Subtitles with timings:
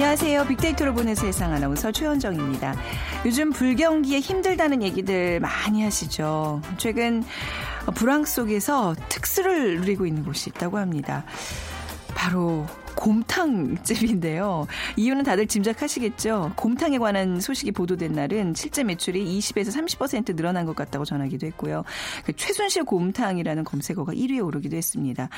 [0.00, 0.46] 안녕하세요.
[0.46, 2.76] 빅데이터로 보는 세상 아나운서 최현정입니다.
[3.26, 6.62] 요즘 불경기에 힘들다는 얘기들 많이 하시죠.
[6.76, 7.24] 최근
[7.96, 11.24] 불황 속에서 특수를 누리고 있는 곳이 있다고 합니다.
[12.14, 12.64] 바로
[12.98, 14.66] 곰탕집인데요.
[14.96, 16.52] 이유는 다들 짐작하시겠죠.
[16.56, 21.84] 곰탕에 관한 소식이 보도된 날은 실제 매출이 20에서 30% 늘어난 것 같다고 전하기도 했고요.
[22.24, 25.28] 그 최순실 곰탕이라는 검색어가 1위에 오르기도 했습니다.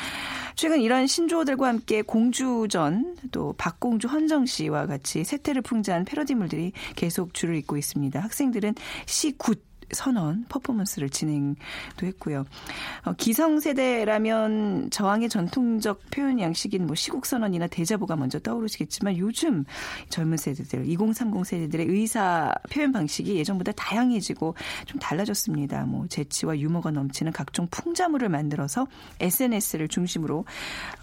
[0.55, 7.57] 최근 이런 신조어들과 함께 공주전 또 박공주 헌정 씨와 같이 세태를 풍자한 패러디물들이 계속 줄을
[7.57, 8.19] 잇고 있습니다.
[8.21, 8.75] 학생들은
[9.07, 11.57] 시굿 선언 퍼포먼스를 진행도
[12.03, 12.45] 했고요.
[13.05, 19.65] 어, 기성세대라면 저항의 전통적 표현 양식인 뭐 시국선언이나 대자보가 먼저 떠오르시겠지만 요즘
[20.09, 24.55] 젊은 세대들, 2030 세대들의 의사 표현 방식이 예전보다 다양해지고
[24.87, 25.85] 좀 달라졌습니다.
[25.87, 28.87] 뭐 재치와 유머가 넘치는 각종 풍자물을 만들어서
[29.21, 30.45] SNS를 중심으로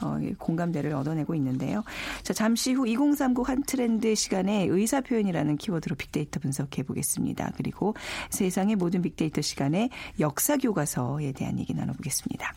[0.02, 1.83] 어, 공감대를 얻어내고 있는데요.
[2.23, 7.52] 자, 잠시 후 2030 한 트렌드 시간에 의사 표현이라는 키워드로 빅데이터 분석해 보겠습니다.
[7.55, 7.95] 그리고
[8.30, 9.89] 세상의 모든 빅데이터 시간에
[10.20, 12.53] 역사 교과서에 대한 얘기 나눠보겠습니다.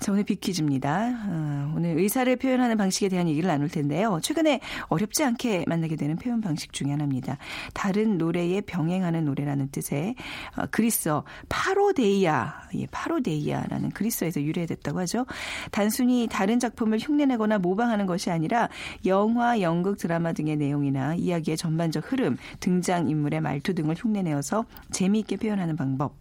[0.00, 1.10] 자, 오늘 빅퀴즈입니다.
[1.26, 4.20] 어, 오늘 의사를 표현하는 방식에 대한 얘기를 나눌 텐데요.
[4.22, 7.36] 최근에 어렵지 않게 만나게 되는 표현 방식 중에 하나입니다.
[7.74, 10.14] 다른 노래에 병행하는 노래라는 뜻의
[10.56, 15.26] 어, 그리스어 파로데이아, 예, 파로데이아라는 그리스어에서 유래됐다고 하죠.
[15.72, 18.68] 단순히 다른 작품을 흉내내거나 모방하는 것이 아니라
[19.04, 25.74] 영화, 연극, 드라마 등의 내용이나 이야기의 전반적 흐름, 등장 인물의 말투 등을 흉내내어서 재미있게 표현하는
[25.74, 26.14] 방법.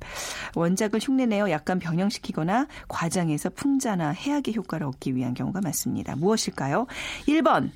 [0.55, 6.15] 원작을 흉내내어 약간 변형시키거나 과장해서 풍 자나 해악의 효과를 얻기 위한 경우가 많습니다.
[6.15, 6.87] 무엇일까요?
[7.27, 7.71] 1번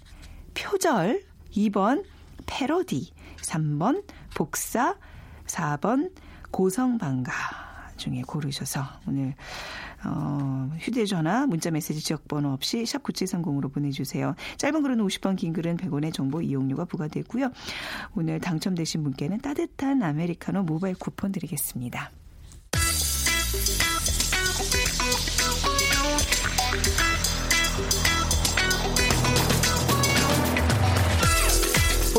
[0.53, 2.03] 표절, 2번
[2.46, 4.03] 패러디, 3번
[4.35, 4.96] 복사,
[5.46, 6.12] 4번
[6.52, 7.31] 고성방가
[7.97, 9.35] 중에 고르셔서 오늘
[10.03, 14.35] 어, 휴대전화, 문자메시지 지역번호 없이 샵 9730으로 보내주세요.
[14.58, 17.52] 짧은 글은 50원, 긴 글은 100원의 정보 이용료가 부과되고요.
[18.16, 22.09] 오늘 당첨되신 분께는 따뜻한 아메리카노 모바일 쿠폰 드리겠습니다.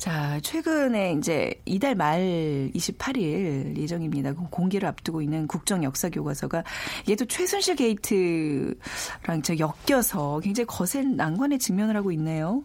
[0.00, 4.32] 자, 최근에 이제 이달 말 28일 예정입니다.
[4.32, 6.64] 공개를 앞두고 있는 국정 역사 교과서가
[7.06, 12.64] 얘도 최순실 게이트랑 저 엮여서 굉장히 거센 난관에 직면을 하고 있네요.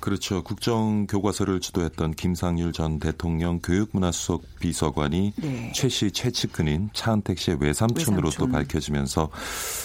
[0.00, 0.42] 그렇죠.
[0.42, 5.72] 국정 교과서를 주도했던 김상률 전 대통령 교육문화수석 비서관이 네.
[5.74, 8.46] 최씨 최측근인 차은택 씨의 외삼촌으로 외삼촌.
[8.46, 9.30] 또 밝혀지면서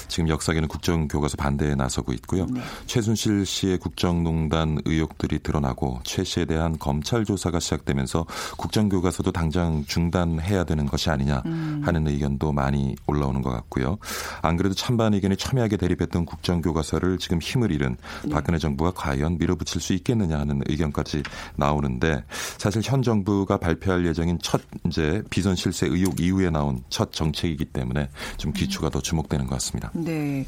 [0.09, 2.47] 지금 역사계는 국정 교과서 반대에 나서고 있고요.
[2.47, 2.59] 네.
[2.85, 8.25] 최순실 씨의 국정농단 의혹들이 드러나고 최 씨에 대한 검찰 조사가 시작되면서
[8.57, 11.81] 국정교과서도 당장 중단해야 되는 것이 아니냐 음.
[11.83, 13.97] 하는 의견도 많이 올라오는 것 같고요.
[14.41, 18.29] 안 그래도 찬반 의견이 첨예하게 대립했던 국정교과서를 지금 힘을 잃은 네.
[18.29, 21.23] 박근혜 정부가 과연 밀어붙일 수 있겠느냐 하는 의견까지
[21.55, 22.23] 나오는데
[22.57, 28.09] 사실 현 정부가 발표할 예정인 첫 이제 비선 실세 의혹 이후에 나온 첫 정책이기 때문에
[28.37, 29.91] 좀 기초가 더 주목되는 것 같습니다.
[29.93, 30.45] 네.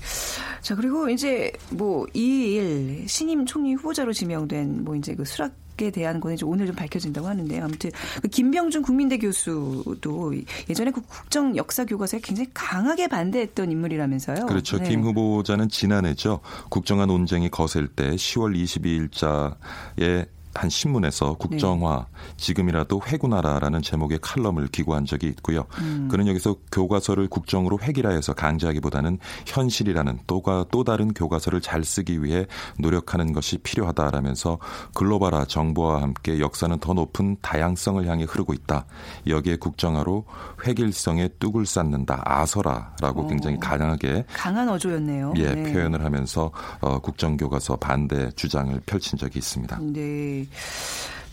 [0.62, 6.20] 자, 그리고 이제 뭐 2일 신임 총리 후보자로 지명된 뭐 이제 그 수락 에 대한
[6.20, 7.64] 거는 이제 오늘 좀 밝혀진다고 하는데요.
[7.64, 7.92] 아무튼
[8.22, 10.34] 그 김병준 국민대 교수도
[10.70, 14.46] 예전에 그 국정 역사 교과서에 굉장히 강하게 반대했던 인물이라면서요.
[14.46, 14.78] 그렇죠.
[14.78, 14.90] 네.
[14.90, 16.42] 김 후보자는 지난해죠.
[16.70, 22.08] 국정화 논쟁이 거셀 때 10월 22일자에 한 신문에서 국정화
[22.38, 25.66] 지금이라도 회군하라라는 제목의 칼럼을 기고한 적이 있고요.
[26.10, 32.46] 그는 여기서 교과서를 국정으로 획일화해서 강제하기보다는 현실이라는 또가 또 다른 교과서를 잘 쓰기 위해
[32.78, 34.60] 노력하는 것이 필요하다라면서
[34.94, 38.86] 글로벌화 정보와 함께 역사는 더 높은 다양성을 향해 흐르고 있다.
[39.28, 40.26] 여기에 국정화로
[40.66, 42.22] 획일성에 뚝을 쌓는다.
[42.26, 45.34] 아서라라고 굉장히 강하게 강한 어조였네요.
[45.38, 45.74] 예, 네.
[45.74, 49.80] 표현을 하면서 어, 국정교과서 반대 주장을 펼친 적이 있습니다.
[49.82, 50.41] 네.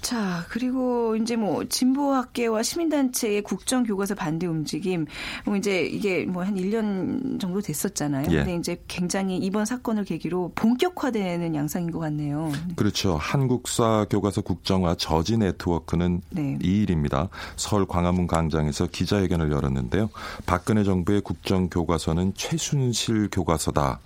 [0.00, 5.06] 자, 그리고 이제 뭐 진보학계와 시민단체의 국정 교과서 반대 움직임,
[5.44, 8.28] 뭐 이제 이게 뭐 한 1년 정도 됐었잖아요.
[8.30, 8.36] 예.
[8.36, 12.50] 근데 이제 굉장히 이번 사건을 계기로 본격화되는 양상인 것 같네요.
[12.76, 13.16] 그렇죠.
[13.16, 16.58] 한국사 교과서 국정화 저지 네트워크는 네.
[16.62, 17.28] 이 일입니다.
[17.56, 20.08] 서울 광화문 광장에서 기자회견을 열었는데요.
[20.46, 23.98] 박근혜 정부의 국정 교과서는 최순실 교과서다.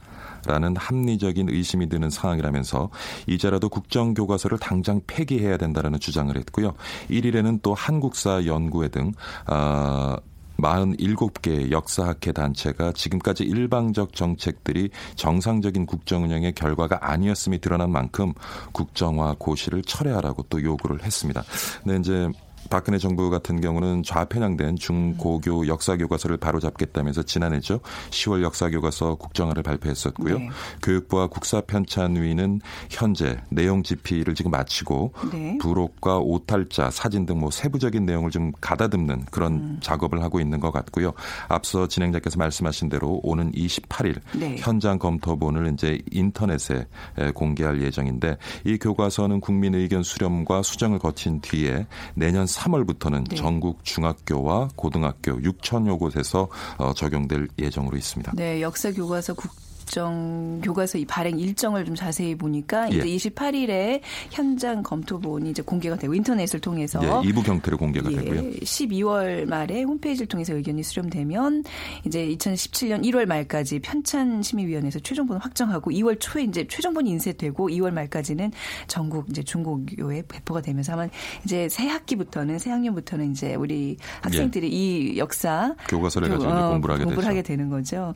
[0.47, 2.91] 라는 합리적인 의심이 드는 상황이라면서
[3.27, 6.75] 이제라도 국정교과서를 당장 폐기해야 된다는 주장을 했고요.
[7.11, 9.12] 1일에는 또 한국사 연구회 등
[9.47, 10.19] 아,
[10.62, 18.33] 47개 역사학회 단체가 지금까지 일방적 정책들이 정상적인 국정 운영의 결과가 아니었음이 드러난 만큼
[18.73, 21.43] 국정화 고시를 철회하라고 또 요구를 했습니다.
[21.83, 22.29] 근데 이제
[22.70, 27.81] 박근혜 정부 같은 경우는 좌편향된 중고교 역사 교과서를 바로잡겠다면서 지난해죠.
[28.11, 30.38] 10월 역사 교과서 국정화를 발표했었고요.
[30.38, 30.49] 네.
[30.82, 35.59] 교육부와 국사편찬위는 현재 내용 집필을 지금 마치고 네.
[35.59, 39.79] 부록과 오탈자, 사진 등 뭐 세부적인 내용을 좀 가다듬는 그런 음.
[39.81, 41.12] 작업을 하고 있는 것 같고요.
[41.49, 44.56] 앞서 진행자께서 말씀하신 대로 오는 28일 네.
[44.58, 46.87] 현장 검토본을 이제 인터넷에
[47.19, 53.37] 에, 공개할 예정인데 이 교과서는 국민 의견 수렴과 수정을 거친 뒤에 내년 3월부터는 네.
[53.37, 58.33] 전국 중학교와 고등학교 6천여 곳에서 어, 적용될 예정으로 있습니다.
[58.37, 59.51] 네, 역사 교과서 국
[59.93, 63.17] 정 교과서 이 발행 일정을 좀 자세히 보니까 이제 예.
[63.17, 64.00] 28일에
[64.31, 68.43] 현장 검토본이 이제 공개가 되고 인터넷을 통해서 예, 2부 경태로 공개가 되고요.
[68.43, 71.65] 예, 12월 말에 홈페이지를 통해서 의견이 수렴되면
[72.06, 78.50] 이제 2017년 1월 말까지 편찬 심의위원회에서 최종본 확정하고 2월 초에 이제 최종본이 인쇄되고 2월 말까지는
[78.87, 81.06] 전국 이제 중고교에 배포가 되면서 아마
[81.44, 86.71] 이제 새 학기부터는 새 학년부터는 이제 우리 학생들이 이 역사 교과서를 교- 가지고 이제 어,
[86.71, 87.27] 공부를 하게 되죠.
[87.29, 88.15] 하게 되는 거죠.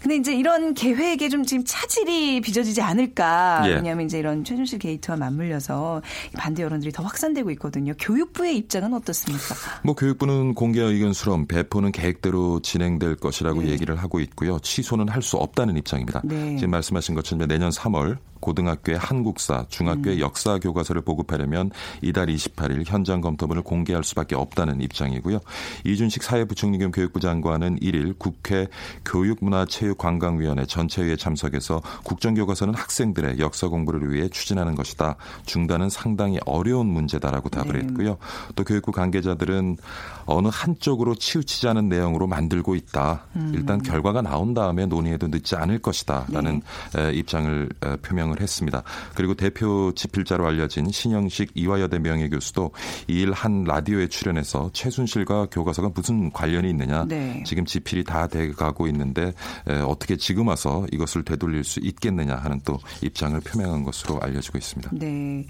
[0.00, 3.62] 근데 이제 이런 계획 에좀 지금 차질이 빚어지지 않을까.
[3.66, 3.74] 예.
[3.74, 6.02] 왜냐하면 이제 이런 최준실 게이트와 맞물려서
[6.36, 7.92] 반대 여론들이 더 확산되고 있거든요.
[7.98, 9.54] 교육부의 입장은 어떻습니까?
[9.84, 14.58] 뭐 교육부는 공개 의견 수렴 배포는 계획대로 진행될 것이라고 얘기를 하고 있고요.
[14.60, 16.20] 취소는 할 수 없다는 입장입니다.
[16.24, 16.56] 네.
[16.56, 21.70] 지금 말씀하신 것처럼 내년 3월 고등학교의 한국사, 중학교의 역사 교과서를 보급하려면
[22.02, 25.38] 이달 28일 현장 검토본을 공개할 수밖에 없다는 입장이고요.
[25.84, 28.66] 이준식 사회부총리 겸 교육부 장관은 1일 국회
[29.06, 35.16] 교육문화체육관광위원회 전체회에 참석해서 국정교과서는 학생들의 역사 공부를 위해 추진하는 것이다.
[35.46, 37.78] 중단은 상당히 어려운 문제다라고 답을 네.
[37.78, 38.18] 했고요.
[38.56, 39.78] 또 교육부 관계자들은
[40.26, 43.24] 어느 한쪽으로 치우치지 않은 내용으로 만들고 있다.
[43.54, 46.62] 일단 결과가 나온 다음에 논의해도 늦지 않을 것이다라는
[46.96, 48.82] 에, 입장을 에, 표명을 했습니다.
[49.14, 52.70] 그리고 대표 집필자로 알려진 신영식 이화여대 명예교수도
[53.08, 57.04] 이 일 한 라디오에 출연해서 최순실과 교과서가 무슨 관련이 있느냐.
[57.08, 57.42] 네.
[57.46, 59.32] 지금 집필이 다 돼가고 있는데
[59.68, 64.90] 에, 어떻게 지금 와서 이것을 되돌릴 수 있겠느냐 하는 또 입장을 표명한 것으로 알려지고 있습니다.
[64.92, 65.46] 네.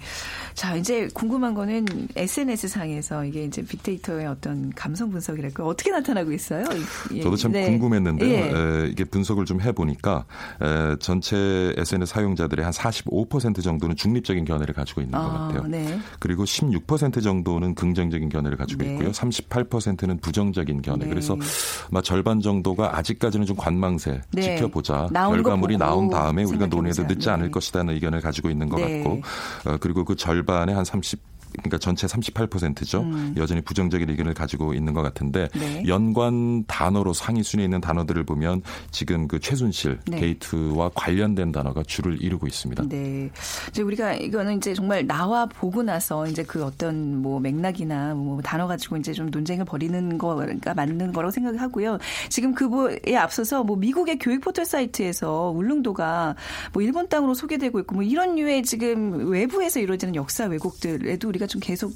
[0.53, 1.85] 자, 이제 궁금한 거는
[2.15, 6.63] SNS 상에서 이게 이제 빅데이터의 어떤 감성 분석이랄까 어떻게 나타나고 있어요?
[7.13, 7.21] 예.
[7.21, 7.65] 저도 참 네.
[7.65, 8.29] 궁금했는데요.
[8.29, 8.37] 예.
[8.85, 10.25] 에, 이게 분석을 좀 해보니까
[10.61, 15.63] 에, 전체 SNS 사용자들의 한45% 정도는 중립적인 견해를 가지고 있는 것 아, 같아요.
[15.67, 15.99] 네.
[16.19, 18.91] 그리고 16% 정도는 긍정적인 견해를 가지고 네.
[18.91, 19.11] 있고요.
[19.11, 21.05] 38%는 부정적인 견해.
[21.05, 21.09] 네.
[21.09, 21.37] 그래서
[21.91, 24.41] 막 절반 정도가 아직까지는 좀 관망세 네.
[24.41, 25.09] 지켜보자.
[25.13, 27.03] 결과물이 나온 다음에 우리가 논의해도.
[27.03, 27.51] 늦지 않을 네.
[27.51, 29.01] 것이라는 의견을 가지고 있는 것 네.
[29.01, 29.21] 같고
[29.65, 31.32] 어, 그리고 그 절반의 한 30.
[31.53, 33.05] 그러니까 전체 38%죠.
[33.37, 35.59] 여전히 부정적인 의견을 가지고 있는 것 같은데 음.
[35.59, 35.83] 네.
[35.87, 38.61] 연관 단어로 상위 순위에 있는 단어들을 보면
[38.91, 40.19] 지금 그 최순실 네.
[40.19, 42.87] 게이트와 관련된 단어가 줄을 이루고 있습니다.
[42.89, 43.29] 네.
[43.69, 48.67] 이제 우리가 이거는 이제 정말 나와 보고 나서 이제 그 어떤 뭐 맥락이나 뭐 단어
[48.67, 51.97] 가지고 이제 좀 논쟁을 벌이는 거가 맞는 거라고 생각하고요.
[52.29, 56.35] 지금 그거에 앞서서 뭐 미국의 교육 포털 사이트에서 울릉도가
[56.73, 61.59] 뭐 일본 땅으로 소개되고 있고 뭐 이런 류의 지금 외부에서 이루어지는 역사 왜곡들에도 우리가 좀
[61.61, 61.93] 계속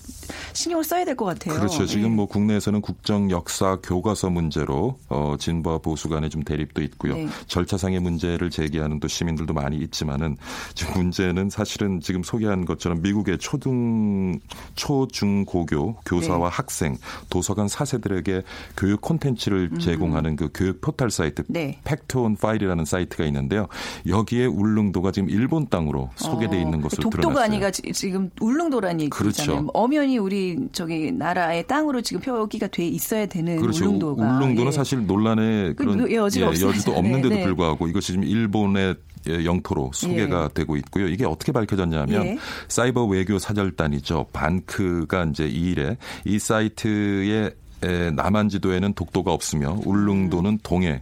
[0.53, 1.55] 신경을 써야 될 것 같아요.
[1.55, 1.85] 그렇죠.
[1.85, 2.15] 지금 예.
[2.15, 7.15] 뭐 국내에서는 국정 역사 교과서 문제로 어 진보와 보수 간의 좀 대립도 있고요.
[7.15, 7.27] 네.
[7.47, 10.37] 절차상의 문제를 제기하는 또 시민들도 많이 있지만은
[10.75, 14.39] 지금 문제는 사실은 지금 소개한 것처럼 미국의 초등
[14.75, 16.55] 초중고교 교사와 네.
[16.55, 16.97] 학생
[17.29, 18.41] 도서관 사세들에게
[18.75, 21.45] 교육 콘텐츠를 제공하는 그 교육 포털 사이트 음.
[21.49, 21.79] 네.
[21.83, 23.67] 팩트온 파일이라는 사이트가 있는데요.
[24.07, 27.43] 여기에 울릉도가 지금 일본 땅으로 소개돼 있는 것으로 독도가 드러났어요.
[27.45, 29.61] 아니가 지- 지금 울릉도라는 얘기 잖아요.
[29.61, 29.71] 그렇죠.
[29.73, 33.85] 엄연히 우리 저기 나라의 땅으로 지금 표기가 돼 있어야 되는 그렇죠.
[33.85, 34.71] 울릉도가 울릉도는 예.
[34.71, 36.69] 사실 논란의 그 그런 여지가 없어요.
[36.69, 37.43] 여지도 네, 없는데도 네.
[37.43, 38.95] 불구하고 이것이 지금 일본의
[39.29, 41.07] 예, 영토로 소개가 되고 있고요.
[41.07, 42.37] 이게 어떻게 밝혀졌냐면 예.
[42.67, 44.27] 사이버 외교 사절단이죠.
[44.31, 47.51] 반크가 이제 이 일에 이 사이트의
[47.83, 51.01] 에, 남한 지도에는 독도가 없으며 울릉도는 동해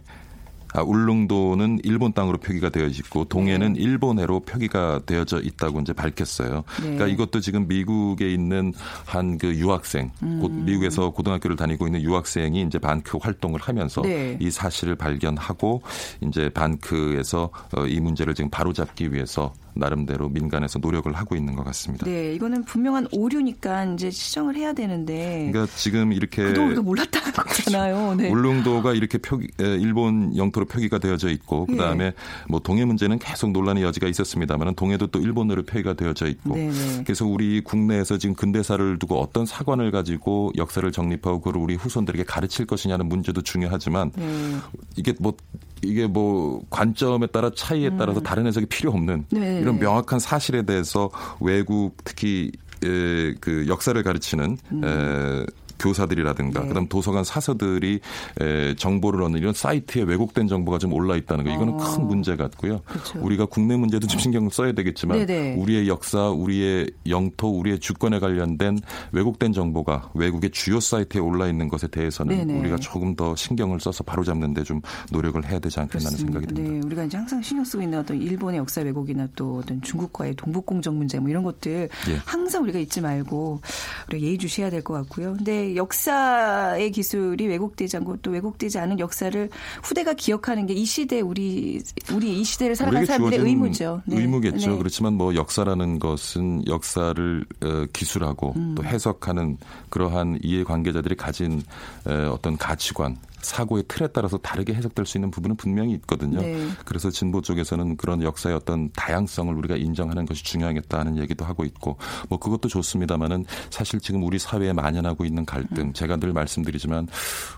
[0.76, 3.80] 아, 울릉도는 일본 땅으로 표기가 되어 있고 동해는 네.
[3.80, 6.64] 일본해로 표기가 되어져 있다고 이제 밝혔어요.
[6.82, 6.82] 네.
[6.82, 8.72] 그러니까 이것도 지금 미국에 있는
[9.04, 10.64] 한 그 유학생, 곧 음.
[10.64, 14.36] 미국에서 고등학교를 다니고 있는 유학생이 이제 반크 활동을 하면서 네.
[14.40, 15.82] 이 사실을 발견하고
[16.22, 22.06] 이제 반크에서 어, 이 문제를 지금 바로잡기 위해서 나름대로 민간에서 노력을 하고 있는 것 같습니다.
[22.06, 25.50] 네, 이거는 분명한 오류니까 이제 시정을 해야 되는데.
[25.52, 28.14] 그러니까 지금 이렇게 그동안 우리가 몰랐다는 거잖아요.
[28.14, 28.30] 네.
[28.30, 32.12] 울릉도가 이렇게 표기, 에, 일본 영토로 표기가 되어져 있고 그 다음에
[32.48, 37.04] 뭐 동해 문제는 계속 논란의 여지가 있었습니다만 동해도 또 일본어로 표기가 되어져 있고 네네.
[37.04, 42.66] 그래서 우리 국내에서 지금 근대사를 두고 어떤 사관을 가지고 역사를 정립하고 그걸 우리 후손들에게 가르칠
[42.66, 44.56] 것이냐는 문제도 중요하지만 네.
[44.96, 45.34] 이게 뭐
[45.82, 49.40] 이게 뭐 관점에 따라 차이에 따라서 다른 해석이 필요 없는 음.
[49.40, 49.60] 네.
[49.60, 52.50] 이런 명확한 사실에 대해서 외국 특히
[52.84, 55.46] 에, 그 역사를 가르치는 에,
[55.78, 56.62] 교사들이라든가 음.
[56.62, 56.68] 네.
[56.68, 58.00] 그다음 도서관 사서들이
[58.40, 61.76] 에, 정보를 얻는 이런 사이트에 왜곡된 정보가 좀 올라 있다는 거 이거는 어.
[61.78, 62.80] 큰 문제 같고요.
[62.86, 63.18] 그렇죠.
[63.20, 65.54] 우리가 국내 문제도 좀 신경 써야 되겠지만 네네.
[65.56, 68.78] 우리의 역사, 우리의 영토, 우리의 주권에 관련된
[69.12, 72.60] 왜곡된 정보가 외국의 주요 사이트에 올라 있는 것에 대해서는 네네.
[72.60, 74.80] 우리가 조금 더 신경을 써서 바로잡는 데 좀
[75.12, 76.72] 노력을 해야 되지 않겠나는 생각이 듭니다.
[76.72, 80.66] 네, 우리가 이제 항상 신경 쓰고 있는 어떤 일본의 역사 왜곡이나 또 어떤 중국과의 동북
[80.66, 82.16] 공정 문제 뭐 이런 것들 예.
[82.24, 83.60] 항상 우리가 잊지 말고
[84.08, 85.34] 우리가 예의주시해야 될 것 같고요.
[85.36, 89.50] 근데 역사의 기술이 왜곡되지 않고 또 왜곡되지 않은 역사를
[89.82, 91.80] 후대가 기억하는 게 이 시대 우리
[92.12, 94.02] 우리 이 시대를 살아가는 사람들의 의무죠.
[94.04, 94.18] 네.
[94.20, 94.72] 의무겠죠.
[94.72, 94.76] 네.
[94.76, 98.74] 그렇지만 뭐 역사라는 것은 역사를 어, 기술하고 음.
[98.76, 99.56] 또 해석하는
[99.88, 101.62] 그러한 이해 관계자들이 가진
[102.06, 106.40] 에, 어떤 가치관 사고의 틀에 따라서 다르게 해석될 수 있는 부분은 분명히 있거든요.
[106.40, 106.68] 네.
[106.84, 111.96] 그래서 진보 쪽에서는 그런 역사의 어떤 다양성을 우리가 인정하는 것이 중요하겠다는 얘기도 하고 있고
[112.28, 115.46] 뭐 그것도 좋습니다만은 사실 지금 우리 사회에 만연하고 있는 음.
[115.46, 117.08] 갈등 제가 늘 말씀드리지만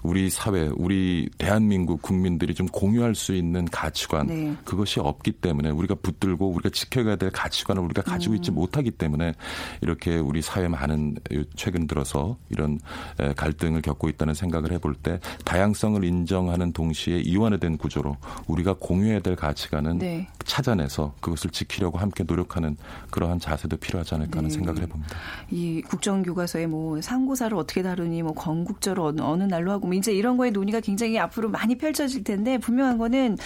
[0.02, 4.56] 우리 사회 우리 대한민국 국민들이 좀 공유할 수 있는 가치관 네.
[4.64, 9.34] 그것이 없기 때문에 우리가 붙들고 우리가 지켜가야 될 가치관을 우리가 가지고 있지 못하기 때문에
[9.80, 11.16] 이렇게 우리 사회 많은
[11.56, 12.78] 최근 들어서 이런
[13.18, 19.20] 에, 갈등을 겪고 있다는 생각을 해볼 때 다양 성을 인정하는 동시에 이완화된 구조로 우리가 공유해야
[19.20, 20.28] 될 가치관은 네.
[20.44, 22.76] 찾아내서 그것을 지키려고 함께 노력하는
[23.10, 24.54] 그러한 자세도 필요하지 않을까 하는 네.
[24.54, 25.16] 생각을 해봅니다.
[25.50, 30.36] 이 국정교과서에 뭐 상고사를 어떻게 다루니 뭐 건국절을 어느, 어느 날로 하고 뭐 이제 이런
[30.36, 33.36] 거에 논의가 굉장히 앞으로 많이 펼쳐질 텐데 분명한 거는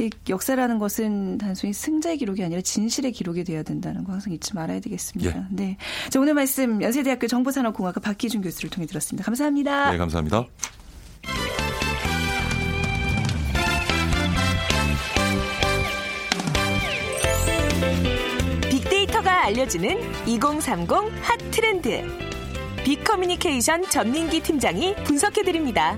[0.00, 4.80] 이 역사라는 것은 단순히 승자의 기록이 아니라 진실의 기록이 돼야 된다는 거 항상 잊지 말아야
[4.80, 5.38] 되겠습니다.
[5.38, 5.44] 예.
[5.50, 5.76] 네.
[6.10, 9.24] 자, 오늘 말씀 연세대학교 정보산업공학과 박기준 교수를 통해 들었습니다.
[9.24, 9.90] 감사합니다.
[9.92, 10.44] 네, 감사합니다.
[19.46, 20.90] 알려주는 2030
[21.22, 22.02] 핫 트렌드.
[22.84, 25.96] 빅커뮤니케이션 전민기 팀장이 분석해드립니다.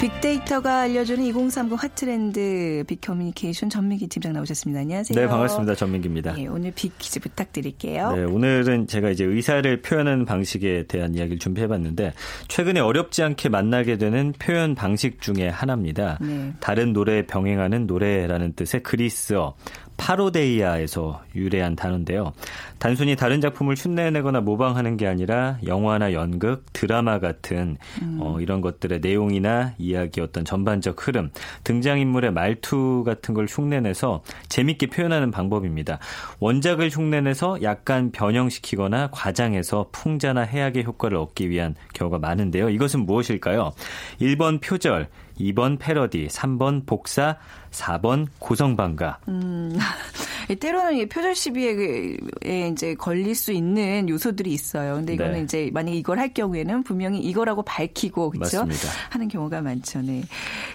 [0.00, 4.80] 빅데이터가 알려주는 2030 핫트렌드 빅커뮤니케이션 전민기 팀장 나오셨습니다.
[4.80, 5.20] 안녕하세요.
[5.20, 5.74] 네, 반갑습니다.
[5.74, 6.32] 전민기입니다.
[6.32, 8.12] 네, 오늘 빅 퀴즈 부탁드릴게요.
[8.12, 12.14] 네, 오늘은 제가 이제 의사를 표현하는 방식에 대한 이야기를 준비해봤는데
[12.48, 16.16] 최근에 어렵지 않게 만나게 되는 표현 방식 중에 하나입니다.
[16.22, 16.54] 네.
[16.60, 19.54] 다른 노래에 병행하는 노래라는 뜻의 그리스어
[20.00, 22.32] 파로데이아에서 유래한 단어인데요.
[22.78, 27.76] 단순히 다른 작품을 흉내내거나 모방하는 게 아니라 영화나 연극, 드라마 같은
[28.18, 31.30] 어, 이런 것들의 내용이나 이야기 어떤 전반적 흐름,
[31.64, 35.98] 등장인물의 말투 같은 걸 흉내내서 재밌게 표현하는 방법입니다.
[36.38, 42.70] 원작을 흉내내서 약간 변형시키거나 과장해서 풍자나 해악의 효과를 얻기 위한 경우가 많은데요.
[42.70, 43.72] 이것은 무엇일까요?
[44.20, 45.08] 1번 표절,
[45.40, 47.36] 2번 패러디, 3번 복사,
[47.70, 49.20] 4번 고성방가.
[49.28, 49.76] 음,
[50.58, 52.16] 때로는 이 표절 시비에
[52.70, 54.94] 이제 걸릴 수 있는 요소들이 있어요.
[54.94, 55.42] 근데 이거는 네.
[55.42, 58.64] 이제 만약에 이걸 할 경우에는 분명히 이거라고 밝히고 그렇죠?
[58.64, 58.88] 맞습니다.
[59.10, 60.02] 하는 경우가 많죠.
[60.02, 60.22] 네.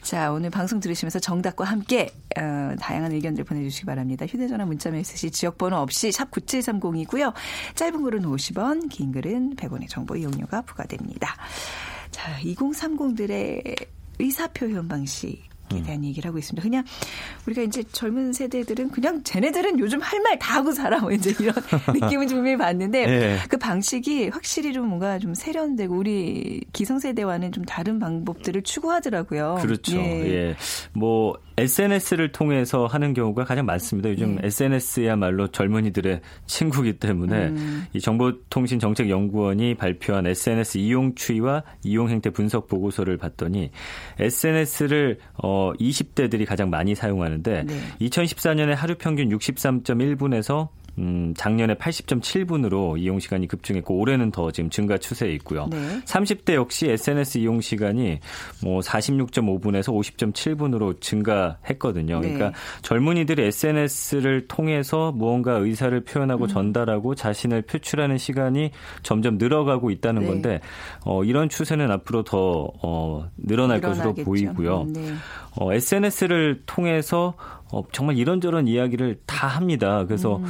[0.02, 4.26] 자, 오늘 방송 들으시면서 정답과 함께 어, 다양한 의견들 보내주시기 바랍니다.
[4.26, 7.34] 휴대전화 문자 메시지 지역번호 없이 샵 9730이고요.
[7.76, 11.36] 짧은 글은 50원, 긴 글은 100원의 정보 이용료가 부과됩니다.
[12.12, 13.88] 자, 2030들의
[14.20, 15.55] 의사 표현 방식.
[15.74, 16.62] 에 대한 얘기를 하고 있습니다.
[16.62, 16.84] 그냥
[17.48, 21.00] 우리가 이제 젊은 세대들은 그냥 쟤네들은 요즘 할 말 다 하고 살아.
[21.00, 21.54] 뭐 이제 이런
[21.94, 23.38] 느낌을 좀 봤는데 네.
[23.50, 29.58] 그 방식이 확실히 좀 뭔가 좀 세련되고 우리 기성세대와는 좀 다른 방법들을 추구하더라고요.
[29.62, 29.98] 그렇죠.
[29.98, 30.02] 예.
[30.02, 30.56] 예.
[30.94, 34.10] 뭐 SNS를 통해서 하는 경우가 가장 많습니다.
[34.10, 34.42] 요즘 네.
[34.48, 37.86] SNS야말로 젊은이들의 친구기 때문에 음.
[37.94, 43.72] 이 정보통신정책연구원이 발표한 SNS 이용 추이와 이용 행태 분석 보고서를 봤더니
[44.20, 47.80] SNS를 어 20대들이 가장 많이 사용하는데 네.
[48.02, 55.32] 2014년에 하루 평균 63.1분에서 음, 작년에 80.7분으로 이용 시간이 급증했고 올해는 더 지금 증가 추세에
[55.34, 55.68] 있고요.
[55.70, 55.78] 네.
[56.06, 58.20] 30대 역시 SNS 이용 시간이
[58.64, 62.20] 뭐 46.5분에서 50.7분으로 증가했거든요.
[62.22, 62.34] 네.
[62.34, 68.72] 그러니까 젊은이들이 SNS를 통해서 무언가 의사를 표현하고 전달하고 자신을 표출하는 시간이
[69.04, 70.28] 점점 늘어가고 있다는 네.
[70.28, 70.60] 건데
[71.04, 74.26] 어, 이런 추세는 앞으로 더 어, 늘어날 것으로 늘어나겠죠.
[74.26, 74.86] 보이고요.
[74.90, 75.14] 네.
[75.58, 77.34] 어, SNS를 통해서
[77.72, 80.06] 어, 정말 이런저런 이야기를 다 합니다.
[80.06, 80.46] 그래서 음.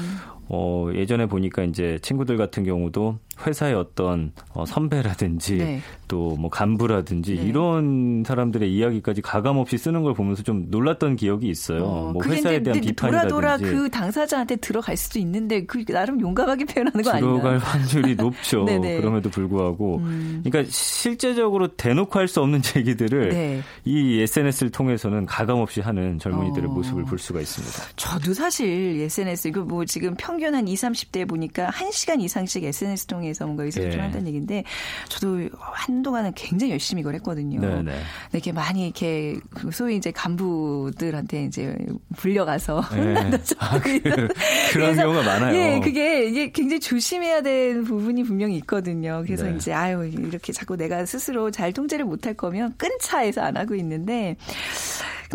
[0.48, 5.82] 어, 예전에 보니까 이제 친구들 같은 경우도 회사의 어떤 어, 선배라든지 네.
[6.08, 7.44] 또뭐 간부라든지 네.
[7.44, 11.84] 이런 사람들의 이야기까지 가감 없이 쓰는 걸 보면서 좀 놀랐던 기억이 있어요.
[11.84, 16.20] 어, 뭐 회사에 대한 근데 비판이라든지 돌아 돌아 그 당사자한테 들어갈 수도 있는데 그 나름
[16.22, 17.38] 용감하게 표현하는 거 아닌가요?
[17.38, 18.66] 들어갈 확률이 높죠.
[18.66, 18.98] 네네.
[19.02, 20.42] 그럼에도 불구하고 음.
[20.44, 23.62] 그러니까 실제적으로 대놓고 할 수 없는 얘기들을 네.
[23.86, 26.74] 이 SNS를 통해서는 가감 없이 하는 젊은이들의 어.
[26.74, 27.96] 모습을 볼 수가 있습니다.
[27.96, 28.68] 저도 사실
[29.02, 33.64] SNS 이거 뭐 지금 평균 한 2, 30대 보니까 1시간 이상씩 SNS 통해 서 뭔가
[33.64, 34.02] 의사소통 예.
[34.02, 34.64] 한다는 얘기인데
[35.10, 37.60] 저도 한동안은 굉장히 열심히 이걸 했거든요.
[37.60, 37.84] 네네.
[37.84, 38.02] 근데
[38.34, 41.76] 이렇게 많이 이렇게 그 소위 이제 간부들한테 이제
[42.18, 43.16] 불려가서 네.
[43.58, 44.00] 아, 그,
[44.72, 45.56] 그런 경우가 많아요.
[45.56, 49.24] 예, 그게 이게 굉장히 조심해야 되는 부분이 분명히 있거든요.
[49.26, 49.56] 그래서 네.
[49.56, 54.38] 이제 아유 이렇게 자꾸 내가 스스로 잘 통제를 못할 거면 끈 차에서 안 하고 있는데.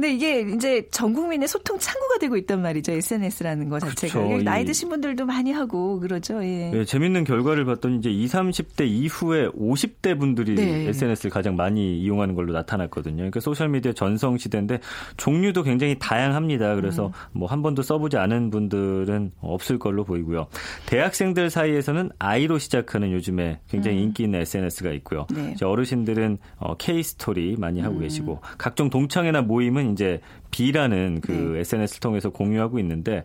[0.01, 2.93] 근데 이게 이제 전 국민의 소통 창구가 되고 있단 말이죠.
[2.93, 4.25] SNS라는 거 자체가.
[4.25, 6.43] 이게 나이 이- 드신 분들도 많이 하고 그러죠.
[6.43, 6.71] 예.
[6.71, 10.89] 네, 재밌는 결과를 봤더니 이제 20, 30대 이후에 50대 분들이 네.
[10.89, 13.17] SNS를 가장 많이 이용하는 걸로 나타났거든요.
[13.17, 14.81] 그러니까 소셜 미디어 전성 시대인데
[15.19, 16.77] 종류도 굉장히 다양합니다.
[16.77, 17.13] 그래서 음.
[17.33, 20.47] 뭐한 번도 써보지 않은 분들은 없을 걸로 보이고요.
[20.87, 25.27] 대학생들 사이에서는 I로 시작하는 요즘에 굉장히 인기 있는 SNS가 있고요.
[25.33, 25.37] 음.
[25.37, 25.53] 네.
[25.55, 30.21] 이제 어르신들은 어, 카스토리 많이 하고 계시고 각종 동창회나 모임은 이제
[30.51, 31.61] B라는 그 네.
[31.61, 33.23] SNS를 통해서 공유하고 있는데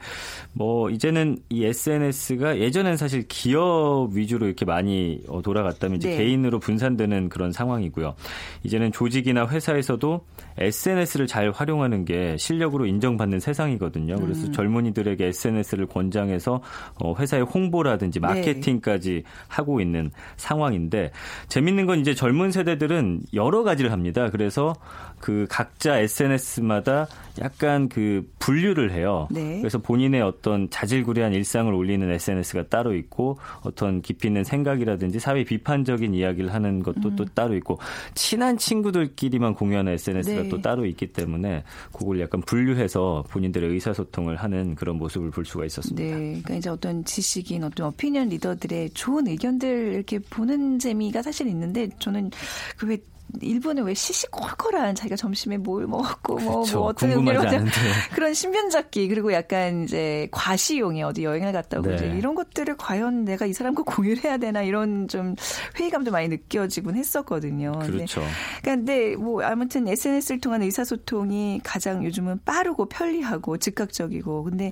[0.54, 6.18] 뭐 이제는 이 SNS가 예전엔 사실 기업 위주로 이렇게 많이 어, 돌아갔다면 이제 네.
[6.18, 8.16] 개인으로 분산되는 그런 상황이고요.
[8.64, 10.26] 이제는 조직이나 회사에서도
[10.58, 14.16] SNS를 잘 활용하는 게 실력으로 인정받는 세상이거든요.
[14.16, 14.22] 음.
[14.22, 16.62] 그래서 젊은이들에게 SNS를 권장해서
[17.02, 18.28] 어, 회사의 홍보라든지 네.
[18.28, 21.12] 마케팅까지 하고 있는 상황인데
[21.50, 24.30] 재밌는 건 이제 젊은 세대들은 여러 가지를 합니다.
[24.30, 24.76] 그래서
[25.20, 27.08] 그 각자 SNS마다
[27.42, 29.28] 약간 그 분류를 해요.
[29.30, 29.60] 네.
[29.60, 36.14] 그래서 본인의 어떤 자질구레한 일상을 올리는 SNS가 따로 있고 어떤 깊이 있는 생각이라든지 사회 비판적인
[36.14, 37.16] 이야기를 하는 것도 음.
[37.16, 37.80] 또 따로 있고
[38.14, 40.50] 친한 친구들끼리만 공유하는 SNS가 네.
[40.50, 46.04] 또 따로 있기 때문에 그걸 약간 분류해서 본인들의 의사소통을 하는 그런 모습을 볼 수가 있었습니다.
[46.04, 51.90] 네, 그러니까 이제 어떤 지식인, 어떤 오피니언 리더들의 좋은 의견들 이렇게 보는 재미가 사실 있는데
[52.00, 52.32] 저는
[52.78, 52.98] 그왜
[53.42, 56.80] 일본에 왜 시시콜콜한 자기가 점심에 뭘 먹었고 뭐, 그렇죠.
[56.80, 57.72] 뭐 어떤 음료를 않은데.
[58.14, 61.96] 그런 신변잡기 그리고 약간 이제 과시용에 어디 여행을 갔다 오고 네.
[61.96, 65.36] 이제 이런 것들을 과연 내가 이 사람과 공유를 해야 되나 이런 좀
[65.80, 67.74] 회의감도 많이 느껴지곤 했었거든요.
[67.80, 68.22] 그렇죠.
[68.62, 74.72] 그러니까 근데 뭐 아무튼 SNS를 통한 의사소통이 가장 요즘은 빠르고 편리하고 즉각적이고 근데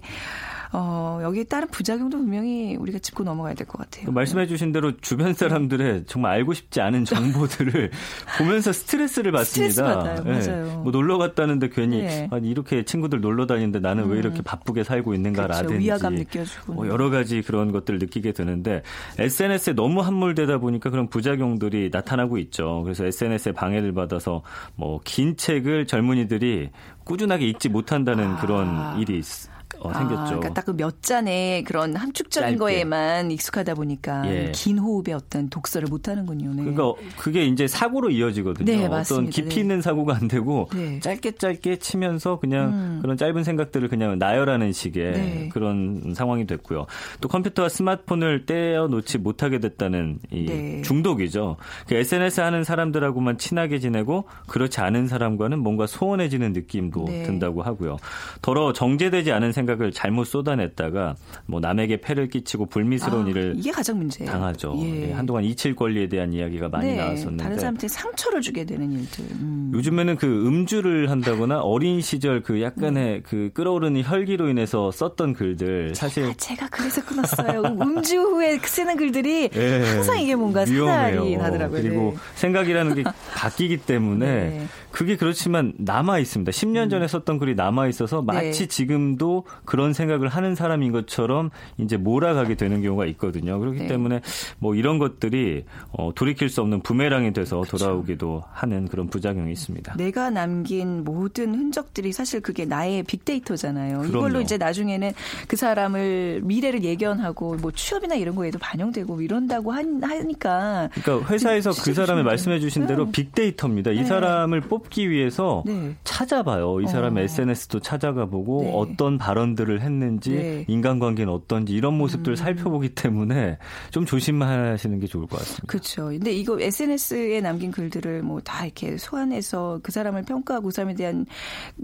[0.75, 4.05] 어 여기에 따른 부작용도 분명히 우리가 짚고 넘어가야 될 것 같아요.
[4.05, 7.91] 그 말씀해 주신 대로 주변 사람들의 정말 알고 싶지 않은 정보들을
[8.39, 9.71] 보면서 스트레스를 받습니다.
[9.71, 10.23] 스트레스 받아요.
[10.25, 10.31] 예.
[10.31, 10.79] 맞아요.
[10.81, 12.27] 뭐 놀러 갔다는데 괜히 네.
[12.31, 15.15] 아니 이렇게 친구들 놀러 다니는데 나는 왜 이렇게 바쁘게 살고 그렇죠.
[15.19, 16.73] 있는가라든지 위화감 느껴지고.
[16.73, 18.81] 뭐 여러 가지 그런 것들을 느끼게 되는데
[19.19, 22.81] SNS에 너무 함몰되다 보니까 그런 부작용들이 나타나고 있죠.
[22.83, 24.41] 그래서 SNS에 방해를 받아서
[24.75, 26.69] 뭐 긴 책을 젊은이들이
[27.03, 29.52] 꾸준하게 읽지 못한다는 그런 일이 있-
[29.83, 30.21] 어, 생겼죠.
[30.21, 32.57] 아, 그러니까 딱 그 몇 잔의 그런 함축적인 짧게.
[32.57, 34.51] 거에만 익숙하다 보니까 예.
[34.53, 36.49] 긴 호흡의 어떤 독서를 못 하는군요.
[36.53, 36.63] 네.
[36.63, 38.65] 그러니까 그게 이제 사고로 이어지거든요.
[38.65, 39.29] 네, 어떤.
[39.29, 39.61] 깊이 네.
[39.61, 40.99] 있는 사고가 안 되고 네.
[40.99, 42.99] 짧게 짧게 치면서 그냥 음.
[43.01, 45.49] 그런 짧은 생각들을 그냥 나열하는 식의 네.
[45.51, 46.85] 그런 상황이 됐고요.
[47.21, 50.81] 또 컴퓨터와 스마트폰을 떼어 놓지 못하게 됐다는 이 네.
[50.83, 51.57] 중독이죠.
[51.87, 57.23] 그 SNS 하는 사람들하고만 친하게 지내고 그렇지 않은 사람과는 뭔가 소원해지는 느낌도 네.
[57.23, 57.97] 든다고 하고요.
[58.41, 63.71] 더러 정제되지 않은 생각 을 잘못 쏟아냈다가 뭐 남에게 폐를 끼치고 불미스러운 아, 일을 이게
[63.71, 64.31] 가장 문제예요.
[64.31, 64.75] 당하죠.
[64.77, 65.09] 예.
[65.09, 69.25] 예, 한동안 이칠 권리에 대한 이야기가 많이 네, 나왔었는데 다른 사람한테 상처를 주게 되는 일들.
[69.31, 69.71] 음.
[69.73, 76.25] 요즘에는 그 음주를 한다거나 어린 시절 그 약간의 그 끌어오르는 혈기로 인해서 썼던 글들 사실
[76.25, 77.61] 아, 제가 그래서 끊었어요.
[77.81, 81.15] 음주 후에 쓰는 글들이 예, 항상 이게 뭔가 위험해요.
[81.15, 81.81] 사달이 나더라고요.
[81.81, 82.17] 그리고 네.
[82.35, 83.03] 생각이라는 게
[83.35, 84.67] 바뀌기 때문에 네.
[84.91, 86.51] 그게 그렇지만 남아 있습니다.
[86.51, 88.67] 10년 전에 썼던 글이 남아 있어서 마치 네.
[88.67, 93.59] 지금도 그런 생각을 하는 사람인 것처럼 이제 몰아가게 되는 경우가 있거든요.
[93.59, 93.87] 그렇기 네.
[93.87, 94.21] 때문에
[94.59, 97.77] 뭐 이런 것들이 어, 돌이킬 수 없는 부메랑이 돼서 그렇죠.
[97.77, 99.95] 돌아오기도 하는 그런 부작용이 있습니다.
[99.97, 103.99] 내가 남긴 모든 흔적들이 사실 그게 나의 빅데이터잖아요.
[103.99, 104.17] 그럼요.
[104.17, 105.11] 이걸로 이제 나중에는
[105.47, 111.93] 그 사람을 미래를 예견하고 뭐 취업이나 이런 거에도 반영되고 이런다고 한- 하니까 그러니까 회사에서 그
[111.93, 113.11] 사람이 말씀해 주신 대로 네.
[113.11, 113.91] 빅데이터입니다.
[113.91, 114.03] 이 네.
[114.05, 115.95] 사람을 뽑기 위해서 네.
[116.03, 116.81] 찾아봐요.
[116.81, 117.25] 이 사람의 어.
[117.25, 118.71] SNS도 찾아가 보고 네.
[118.73, 120.65] 어떤 발언 들을 했는지 네.
[120.67, 122.35] 인간관계는 어떤지 이런 모습들을 음.
[122.35, 123.57] 살펴보기 때문에
[123.89, 125.65] 좀 조심하시는 게 좋을 것 같습니다.
[125.67, 126.05] 그렇죠.
[126.07, 131.25] 근데 이거 SNS에 남긴 글들을 뭐 다 이렇게 소환해서 그 사람을 평가하고 그 사람에 대한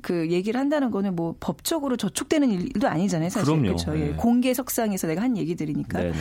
[0.01, 3.29] 그 얘기를 한다는 거는 뭐 법적으로 저촉되는 일도 아니잖아요.
[3.29, 3.63] 사실 그럼요.
[3.63, 3.95] 그렇죠.
[3.95, 4.09] 예.
[4.09, 4.13] 네.
[4.15, 5.99] 공개 석상에서 내가 한 얘기들이니까.
[5.99, 6.13] 네네.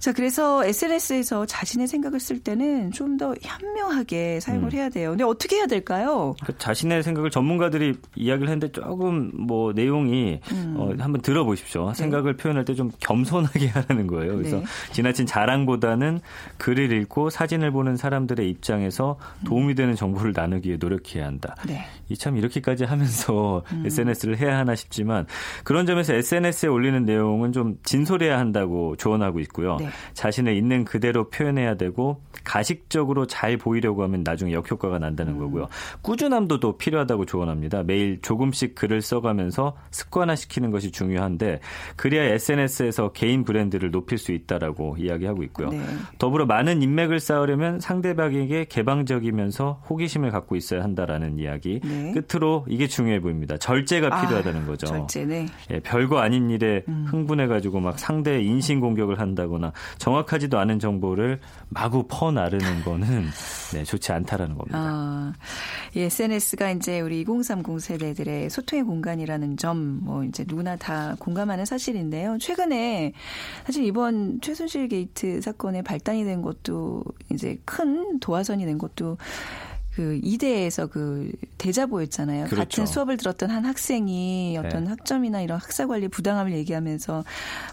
[0.00, 4.72] 자, 그래서 SNS에서 자신의 생각을 쓸 때는 좀 더 현명하게 사용을 음.
[4.72, 5.10] 해야 돼요.
[5.10, 6.36] 근데 어떻게 해야 될까요?
[6.44, 10.74] 그 자신의 생각을 전문가들이 이야기를 했는데 조금 뭐 내용이 음.
[10.78, 11.94] 어, 한번 들어보십시오.
[11.94, 14.36] 생각을 표현할 때 좀 겸손하게 하라는 거예요.
[14.36, 14.64] 그래서 네.
[14.92, 16.20] 지나친 자랑보다는
[16.58, 21.56] 글을 읽고 사진을 보는 사람들의 입장에서 도움이 되는 정보를 나누기에 노력해야 한다.
[21.66, 21.84] 네.
[22.08, 23.82] 이참 이렇게까지 하면서 음.
[23.86, 25.26] SNS를 해야 하나 싶지만
[25.64, 29.76] 그런 점에서 SNS에 올리는 내용은 좀 진솔해야 한다고 조언하고 있고요.
[29.80, 29.87] 네.
[30.14, 35.38] 자신을 있는 그대로 표현해야 되고 가식적으로 잘 보이려고 하면 나중에 역효과가 난다는 음.
[35.38, 35.68] 거고요.
[36.02, 37.82] 꾸준함도 또 필요하다고 조언합니다.
[37.82, 41.60] 매일 조금씩 글을 써가면서 습관화시키는 것이 중요한데
[41.96, 45.68] 그래야 SNS에서 개인 브랜드를 높일 수 있다라고 이야기하고 있고요.
[45.70, 45.80] 네.
[46.18, 51.80] 더불어 많은 인맥을 쌓으려면 상대방에게 개방적이면서 호기심을 갖고 있어야 한다라는 이야기.
[51.84, 52.12] 네.
[52.12, 53.56] 끝으로 이게 중요해 보입니다.
[53.56, 54.86] 절제가 아, 필요하다는 거죠.
[54.86, 55.46] 절제 네.
[55.70, 57.06] 예, 별거 아닌 일에 음.
[57.08, 63.28] 흥분해가지고 막 상대의 인신 공격을 한다거나 정확하지도 않은 정보를 마구 퍼나르는 거는
[63.72, 64.78] 네, 좋지 않다라는 겁니다.
[64.78, 65.32] 아,
[65.94, 72.38] 이 SNS가 이제 우리 2030 세대들의 소통의 공간이라는 점, 뭐 이제 누구나 다 공감하는 사실인데요.
[72.38, 73.12] 최근에
[73.66, 79.18] 사실 이번 최순실 게이트 사건의 발단이 된 것도 이제 큰 도화선이 된 것도
[79.98, 82.44] 그 이대에서 그 대자보였잖아요.
[82.44, 82.56] 그렇죠.
[82.82, 84.90] 같은 수업을 들었던 한 학생이 어떤 네.
[84.90, 87.24] 학점이나 이런 학사 관리 부당함을 얘기하면서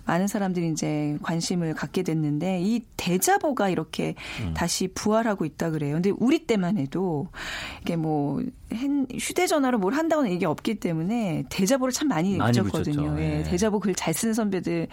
[0.07, 4.55] 많은 사람들이 이제 관심을 갖게 됐는데 이 대자보가 이렇게 음.
[4.55, 5.93] 다시 부활하고 있다 그래요.
[5.93, 7.27] 근데 우리 때만 해도
[7.83, 8.41] 이게 뭐
[8.73, 13.15] 핸- 휴대전화로 뭘 한다고는 얘기 없기 때문에 대자보를 참 많이, 많이 붙였거든요.
[13.19, 13.43] 예, 예.
[13.43, 14.87] 대자보 글 잘 쓰는 선배들이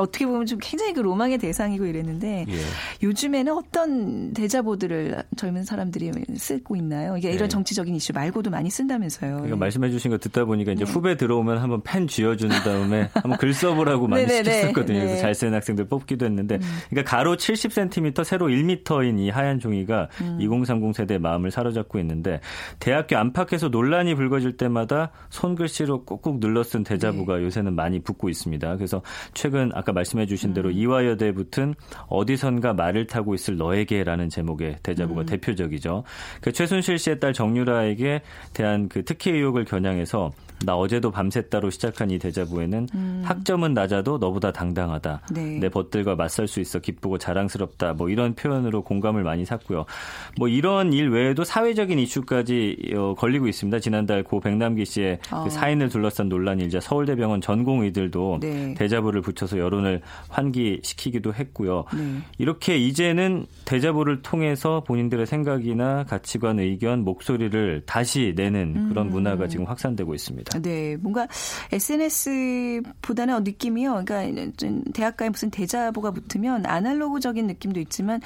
[0.00, 2.54] 어떻게 보면 좀 굉장히 그 로망의 대상이고 이랬는데 예.
[3.02, 7.16] 요즘에는 어떤 대자보들을 젊은 사람들이 쓰고 있나요?
[7.16, 7.48] 이게 이런 네.
[7.48, 9.32] 정치적인 이슈 말고도 많이 쓴다면서요.
[9.32, 9.58] 그러니까 예.
[9.58, 10.90] 말씀해 주신 거 듣다 보니까 이제 네.
[10.90, 14.52] 후배 들어오면 한번 펜 쥐어준 다음에 한번 글 써보라고 많이 네네네.
[14.52, 14.98] 시켰었거든요.
[14.98, 15.04] 네.
[15.04, 16.58] 그래서 잘 쓰는 학생들 뽑기도 했는데
[16.90, 20.38] 그러니까 가로 70cm, 세로 1m인 이 하얀 종이가 음.
[20.40, 22.40] 2030 세대의 마음을 사로잡고 있는데
[22.78, 26.94] 대학교 안팎에서 논란이 불거질 때마다 손글씨로 꾹꾹 눌러 쓴 네.
[26.94, 28.76] 대자보가 요새는 많이 붙고 있습니다.
[28.76, 29.02] 그래서
[29.34, 30.54] 최근 아까 말씀해 주신 음.
[30.54, 31.74] 대로 이화여대 붙은
[32.08, 35.26] 어디선가 말을 타고 있을 너에게라는 제목의 대자보가 음.
[35.26, 36.04] 대표적이죠.
[36.40, 38.22] 그최 순실 씨의 딸 정유라에게
[38.54, 40.30] 대한 그 특혜 의혹을 겨냥해서
[40.64, 42.88] 나 어제도 밤샜다로 시작한 이 대자보에는
[43.22, 45.20] 학점은 낮아도 너보다 당당하다.
[45.30, 45.34] 음.
[45.34, 45.58] 네.
[45.60, 47.92] 내 벗들과 맞설 수 있어 기쁘고 자랑스럽다.
[47.92, 49.84] 뭐 이런 표현으로 공감을 많이 샀고요.
[50.36, 53.78] 뭐 이런 일 외에도 사회적인 이슈까지 어, 걸리고 있습니다.
[53.78, 55.44] 지난달 고 백남기 씨의 어.
[55.44, 58.74] 그 사인을 둘러싼 논란 일자 서울대병원 전공의들도 네.
[58.74, 61.84] 대자보를 붙여서 여론을 환기시키기도 했고요.
[61.94, 62.18] 네.
[62.38, 70.14] 이렇게 이제는 대자보를 통해서 본인들의 생각이나 가치관, 의견, 목소리를 다시 내는 그런 문화가 지금 확산되고
[70.14, 70.60] 있습니다.
[70.60, 71.26] 네, 뭔가
[71.72, 74.04] SNS보다는 느낌이요.
[74.04, 78.20] 그러니까 좀 대학가에 무슨 대자보가 붙으면 아날로그적인 느낌도 있지만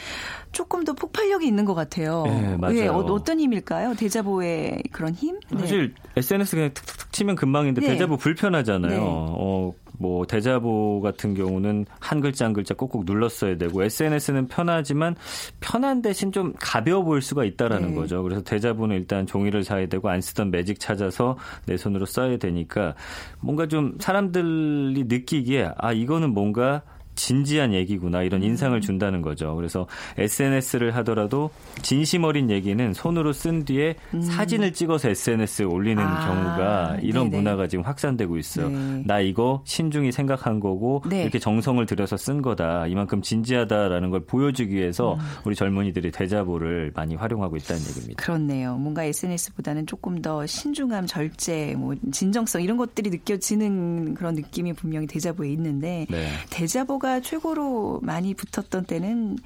[0.52, 2.24] 조금 더 폭발력이 있는 것 같아요.
[2.26, 2.76] 네, 맞아요.
[2.76, 3.94] 예, 어, 어떤 힘일까요?
[3.94, 5.38] 대자보의 그런 힘?
[5.50, 5.58] 네.
[5.58, 7.86] 사실 SNS 그냥 툭툭툭 치면 금방인데 네.
[7.88, 8.90] 대자보 불편하잖아요.
[8.90, 8.98] 네.
[9.00, 15.14] 어, 뭐 대자보 같은 경우는 한 글자 한 글자 꼭꼭 눌렀어야 되고 SNS는 편하지만
[15.60, 17.94] 편한 대신 좀 가벼워 보일 수가 있다라는 네.
[17.94, 18.20] 거죠.
[18.24, 22.96] 그래서 대자보는 일단 종이를 사야 되고 안 쓰던 매직 찾아서 내 손으로 써야 되니까
[23.40, 26.82] 뭔가 좀 사람들이 느끼기에 아 이거는 뭔가
[27.14, 29.54] 진지한 얘기구나 이런 인상을 준다는 거죠.
[29.56, 29.86] 그래서
[30.18, 31.50] SNS를 하더라도
[31.82, 37.36] 진심 어린 얘기는 손으로 쓴 뒤에 사진을 찍어서 SNS에 올리는 아, 경우가 이런 네네.
[37.36, 38.68] 문화가 지금 확산되고 있어요.
[38.68, 39.02] 네.
[39.06, 41.22] 나 이거 신중히 생각한 거고 네.
[41.22, 42.86] 이렇게 정성을 들여서 쓴 거다.
[42.86, 48.22] 이만큼 진지하다라는 걸 보여주기 위해서 우리 젊은이들이 대자보를 많이 활용하고 있다는 얘기입니다.
[48.22, 48.76] 그렇네요.
[48.76, 55.50] 뭔가 SNS보다는 조금 더 신중함, 절제, 뭐 진정성 이런 것들이 느껴지는 그런 느낌이 분명히 대자보에
[55.50, 56.28] 있는데 네.
[56.50, 59.36] 대자보 가 최고로 많이 붙었던 때는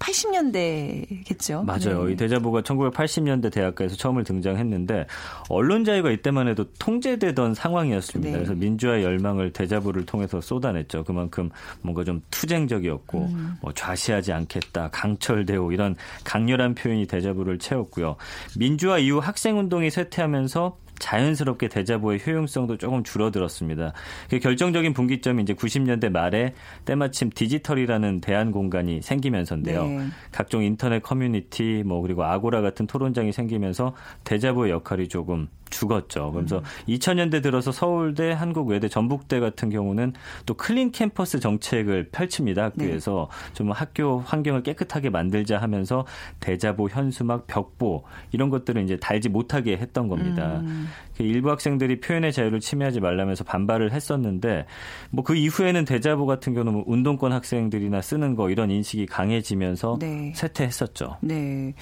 [0.00, 1.64] 80년대겠죠.
[1.64, 2.04] 맞아요.
[2.04, 2.12] 네.
[2.12, 5.06] 이 데자부가 1980년대 대학가에서 처음을 등장했는데
[5.48, 8.30] 언론 자유가 이때만 해도 통제되던 상황이었습니다.
[8.30, 8.36] 네.
[8.36, 11.04] 그래서 민주화의 열망을 데자부를 통해서 쏟아냈죠.
[11.04, 11.50] 그만큼
[11.82, 13.54] 뭔가 좀 투쟁적이었고 음.
[13.60, 18.16] 뭐 좌시하지 않겠다, 강철대오 이런 강렬한 표현이 대자보를 채웠고요.
[18.58, 23.92] 민주화 이후 학생운동이 쇠퇴하면서 자연스럽게 대자보의 효용성도 조금 줄어들었습니다.
[24.30, 29.86] 그 결정적인 분기점이 이제 90년대 말에 때마침 디지털이라는 대안 공간이 생기면서인데요.
[29.86, 30.06] 네.
[30.30, 36.32] 각종 인터넷 커뮤니티 뭐 그리고 아고라 같은 토론장이 생기면서 대자보의 역할이 조금 죽었죠.
[36.32, 36.62] 그래서 음.
[36.88, 40.12] 2000년대 들어서 서울대, 한국외대, 전북대 같은 경우는
[40.46, 42.64] 또 clean 캠퍼스 정책을 펼칩니다.
[42.64, 43.54] 학교에서 네.
[43.54, 46.04] 좀 학교 환경을 깨끗하게 만들자 하면서
[46.40, 50.60] 대자보, 현수막, 벽보 이런 것들을 이제 달지 못하게 했던 겁니다.
[50.60, 50.88] 음.
[51.20, 54.66] 그 일부 학생들이 표현의 자유를 침해하지 말라면서 반발을 했었는데
[55.10, 60.32] 뭐 그 이후에는 대자보 같은 경우는 뭐 운동권 학생들이나 쓰는 거 이런 인식이 강해지면서 네.
[60.34, 61.18] 쇠퇴했었죠.
[61.20, 61.72] 네.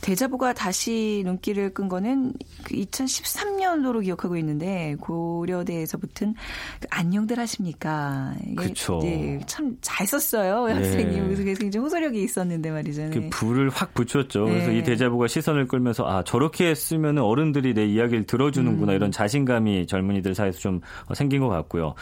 [0.00, 2.32] 대자보가 다시 눈길을 끈 거는
[2.64, 6.34] 그 2013년도로 기억하고 있는데 고려대에서 붙은
[6.80, 8.32] 그 안녕들 하십니까?
[8.56, 9.00] 그쵸.
[9.02, 10.68] 네, 참잘 썼어요.
[10.68, 10.72] 네.
[10.72, 11.20] 학생이.
[11.20, 13.10] 그래서 굉장히 호소력이 있었는데 말이죠.
[13.12, 13.28] 그 네.
[13.28, 14.46] 불을 확 붙였죠.
[14.46, 14.78] 그래서 네.
[14.78, 18.96] 이 대자보가 시선을 끌면서 아 저렇게 쓰면 어른들이 내 이야기를 들어주는구나 음.
[18.96, 20.80] 이런 자신감이 젊은이들 사이에서 좀
[21.14, 21.94] 생긴 것 같고요.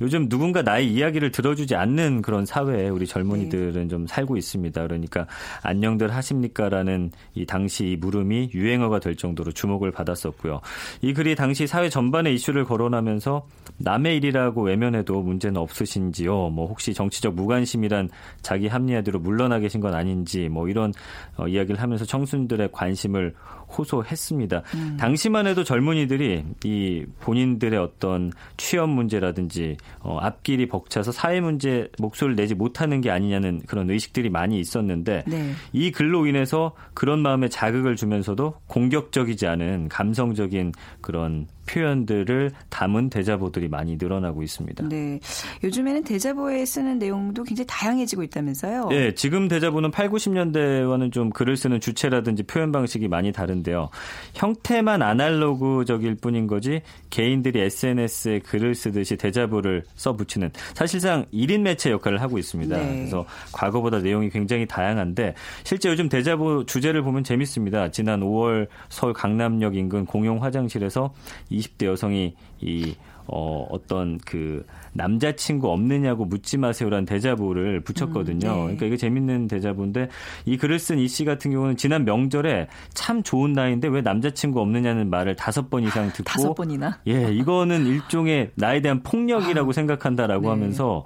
[0.00, 3.88] 요즘 누군가 나의 이야기를 들어주지 않는 그런 사회에 우리 젊은이들은 네.
[3.88, 4.82] 좀 살고 있습니다.
[4.82, 5.26] 그러니까
[5.62, 10.60] 안녕들 하십니까라는 이 당시 이 물음이 유행어가 될 정도로 주목을 받았었고요.
[11.02, 13.46] 이 글이 당시 사회 전반의 이슈를 거론하면서
[13.78, 16.50] 남의 일이라고 외면해도 문제는 없으신지요?
[16.50, 18.08] 뭐 혹시 정치적 무관심이란
[18.42, 20.92] 자기 합리화대로 물러나 계신 건 아닌지 뭐 이런
[21.36, 23.34] 어, 이야기를 하면서 청순들의 관심을
[23.68, 24.62] 호소했습니다.
[24.98, 32.54] 당시만 해도 젊은이들이 이 본인들의 어떤 취업 문제라든지 어, 앞길이 벅차서 사회 문제 목소리를 내지
[32.54, 35.52] 못하는 게 아니냐는 그런 의식들이 많이 있었는데 네.
[35.72, 43.96] 이 글로 인해서 그런 마음에 자극을 주면서도 공격적이지 않은 감성적인 그런 표현들을 담은 대자보들이 많이
[43.96, 44.88] 늘어나고 있습니다.
[44.88, 45.18] 네.
[45.62, 48.88] 요즘에는 대자보에 쓰는 내용도 굉장히 다양해지고 있다면서요?
[48.92, 53.90] 예, 지금 대자보는 8, 90년대와는 좀 글을 쓰는 주체라든지 표현 방식이 많이 다른데 요.
[54.34, 62.38] 형태만 아날로그적일 뿐인 거지 개인들이 SNS에 글을 쓰듯이 대자보를 써붙이는 사실상 1인 매체 역할을 하고
[62.38, 62.76] 있습니다.
[62.76, 62.96] 네.
[62.96, 67.90] 그래서 과거보다 내용이 굉장히 다양한데 실제 요즘 대자보 주제를 보면 재밌습니다.
[67.90, 71.12] 지난 5월 서울 강남역 인근 공용 화장실에서
[71.50, 72.94] 20대 여성이 이
[73.26, 78.48] 어, 어떤 그 남자친구 없느냐고 묻지 마세요라는 대자보를 붙였거든요.
[78.48, 78.62] 음, 네.
[78.62, 80.08] 그러니까 이게 재밌는 대자보인데
[80.46, 85.10] 이 글을 쓴 이 씨 같은 경우는 지난 명절에 참 좋은 나이인데 왜 남자친구 없느냐는
[85.10, 86.98] 말을 다섯 번 이상 듣고 다섯 번이나?
[87.06, 90.48] 예, 이거는 일종의 나에 대한 폭력이라고 생각한다라고 네.
[90.48, 91.04] 하면서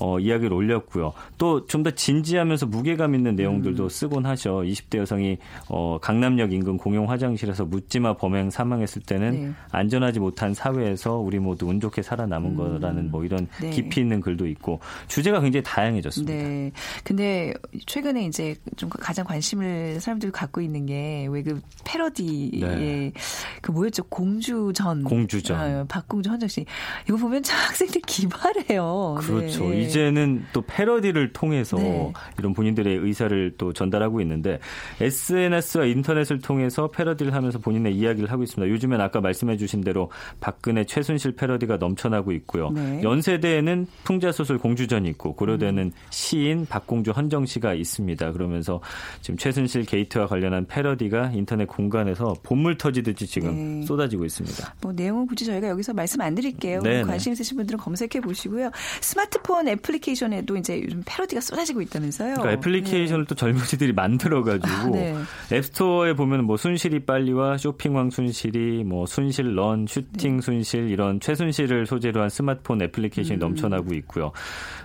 [0.00, 1.12] 어, 이야기를 올렸고요.
[1.38, 3.36] 또 좀 더 진지하면서 무게감 있는 음.
[3.36, 4.62] 내용들도 쓰곤 하셔.
[4.62, 5.36] 20대 여성이
[5.68, 9.52] 어, 강남역 인근 공용 화장실에서 묻지마 범행 사망했을 때는 네.
[9.70, 13.70] 안전하지 못한 사회에서 우리 모두 운 좋게 살아남은 거라는 뭐 이런 네.
[13.70, 16.32] 깊이 있는 글도 있고 주제가 굉장히 다양해졌습니다.
[16.32, 16.72] 네.
[17.04, 17.54] 근데
[17.86, 23.12] 최근에 이제 좀 가장 관심을 사람들이 갖고 있는 게 왜 그 패러디의 네.
[23.60, 24.04] 그 뭐였죠?
[24.04, 25.04] 공주전.
[25.04, 25.60] 공주전.
[25.60, 26.64] 아, 박공주 헌정 씨.
[27.06, 29.16] 이거 보면 참 학생들 기발해요.
[29.20, 29.68] 그렇죠.
[29.68, 29.82] 네.
[29.82, 32.12] 이제는 또 패러디를 통해서 네.
[32.38, 34.58] 이런 본인들의 의사를 또 전달하고 있는데
[35.00, 38.72] SNS와 인터넷을 통해서 패러디를 하면서 본인의 이야기를 하고 있습니다.
[38.72, 40.10] 요즘엔 아까 말씀해 주신 대로
[40.40, 42.70] 박근혜 최순실 패러디가 넘쳐나고 있고요.
[42.70, 43.02] 네.
[43.14, 45.92] 연세대에는 풍자소설 공주전이 있고 고려대는 음.
[46.10, 48.32] 시인 박공주 헌정 씨가 있습니다.
[48.32, 48.80] 그러면서
[49.20, 53.86] 지금 최순실 게이트와 관련한 패러디가 인터넷 공간에서 본물 터지듯이 지금 네.
[53.86, 54.74] 쏟아지고 있습니다.
[54.80, 56.80] 뭐 내용은 굳이 저희가 여기서 말씀 안 드릴게요.
[56.82, 57.02] 네네.
[57.04, 58.70] 관심 있으신 분들은 검색해 보시고요.
[59.00, 62.34] 스마트폰 애플리케이션에도 이제 요즘 패러디가 쏟아지고 있다면서요.
[62.34, 65.14] 그러니까 애플리케이션을 또 젊은이들이 만들어가지고 네.
[65.52, 69.92] 앱스토어에 보면 뭐 순실이 빨리와 쇼핑왕 순실이 뭐 순실 런 네.
[69.92, 72.84] 슈팅 순실 이런 최순실을 소재로 한 스마트폰 음.
[73.04, 74.32] 애플리케이션이 넘쳐나고 있고요.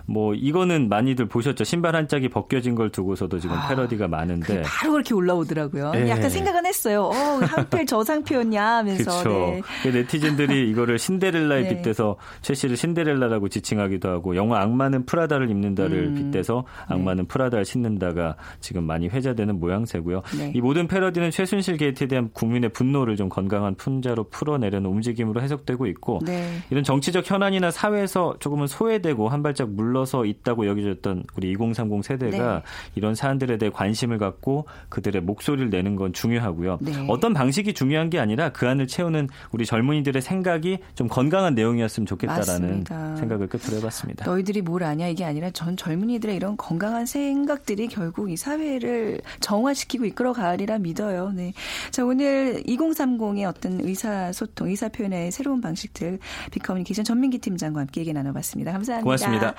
[0.06, 1.64] 뭐 이거는 많이들 보셨죠.
[1.64, 4.64] 신발 한 짝이 벗겨진 걸 두고서도 지금 패러디가 많은데.
[4.64, 5.92] 바로 그렇게 올라오더라고요.
[5.92, 6.10] 네.
[6.10, 7.04] 약간 생각은 했어요.
[7.04, 9.04] 어, 한필 저상표였냐 하면서.
[9.04, 9.62] 그렇죠.
[9.84, 9.92] 네.
[9.92, 11.70] 네티즌들이 이거를 신데렐라에 네.
[11.70, 16.16] 빗대서 최 씨를 신데렐라라고 지칭하기도 하고 영화 악마는 프라다를 입는다를 음.
[16.16, 20.24] 빗대서 악마는 프라다를 신는다가 지금 많이 회자되는 모양새고요.
[20.38, 20.52] 네.
[20.56, 26.20] 이 모든 패러디는 최순실 게이트에 대한 국민의 분노를 좀 건강한 풍자로 풀어내려는 움직임으로 해석되고 있고
[26.26, 26.40] 네.
[26.40, 26.64] 네.
[26.70, 32.56] 이런 정치적 현안이나 사회 에서 조금은 소외되고 한 발짝 물러서 있다고 여겨졌던 우리 2030 세대가
[32.56, 32.62] 네.
[32.96, 36.78] 이런 사안들에 대해 관심을 갖고 그들의 목소리를 내는 건 중요하고요.
[36.82, 37.06] 네.
[37.10, 42.46] 어떤 방식이 중요한 게 아니라 그 안을 채우는 우리 젊은이들의 생각이 좀 건강한 내용이었으면 좋겠다라는
[42.46, 43.16] 맞습니다.
[43.18, 44.26] 생각을 끝으로 해봤습니다.
[44.26, 50.34] 너희들이 뭘 아냐 이게 아니라 전 젊은이들의 이런 건강한 생각들이 결국 이 사회를 정화시키고 이끌어
[50.34, 51.32] 가리라 믿어요.
[51.32, 51.54] 네.
[51.92, 56.20] 자 오늘 2030의 어떤 의사소통, 의사표현의 새로운 방식들
[56.52, 58.72] 빅커뮤니케이션 전민기 팀장과 함께 얘기 나눠봤습니다.
[58.72, 59.04] 감사합니다.
[59.04, 59.54] 고맙습니다.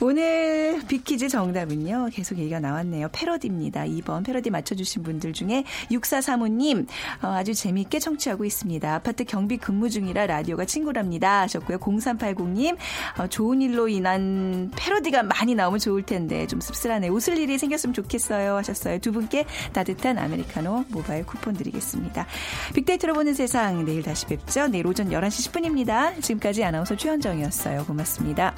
[0.00, 2.10] 오늘 빅퀴즈 정답은요.
[2.12, 3.08] 계속 얘기가 나왔네요.
[3.12, 3.82] 패러디입니다.
[3.82, 6.86] 2번 패러디 맞춰주신 분들 중에 6435님
[7.22, 8.94] 어, 아주 재미있게 청취하고 있습니다.
[8.94, 11.78] 아파트 경비 근무 중이라 라디오가 친구랍니다 하셨고요.
[11.78, 12.76] 0380님
[13.18, 17.08] 어, 좋은 일로 인한 패러디가 많이 나오면 좋을 텐데 좀 씁쓸하네.
[17.08, 18.98] 웃을 일이 생겼으면 좋겠어요 하셨어요.
[19.00, 22.26] 두 분께 따뜻한 아메리카노 모바일 쿠폰 드리겠습니다.
[22.74, 24.68] 빅데이터로 보는 세상 내일 다시 뵙죠.
[24.68, 26.22] 내일 오전 11시 10분입니다.
[26.22, 27.84] 지금까지 아나운서 최현정이었 해주셨어요.
[27.84, 28.54] 고맙습니다.